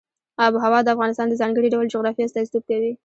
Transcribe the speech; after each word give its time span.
آب 0.45 0.53
وهوا 0.55 0.79
د 0.83 0.87
افغانستان 0.95 1.27
د 1.29 1.33
ځانګړي 1.41 1.67
ډول 1.73 1.85
جغرافیه 1.93 2.25
استازیتوب 2.27 2.63
کوي. 2.69 2.91